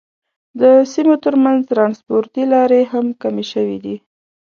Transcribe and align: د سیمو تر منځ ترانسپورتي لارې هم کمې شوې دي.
د 0.61 0.61
سیمو 0.93 1.15
تر 1.23 1.33
منځ 1.43 1.59
ترانسپورتي 1.71 2.43
لارې 2.53 2.81
هم 2.91 3.05
کمې 3.21 3.45
شوې 3.53 3.77
دي. 3.85 3.95